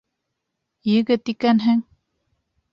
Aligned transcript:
Егет 0.95 1.33
икәнһең! 1.35 1.87